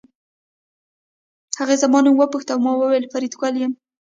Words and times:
هغې 1.59 1.75
زما 1.83 1.99
نوم 2.03 2.15
وپوښت 2.17 2.47
او 2.51 2.59
ما 2.65 2.71
وویل 2.75 3.05
فریدګل 3.13 3.53
یم 3.61 3.71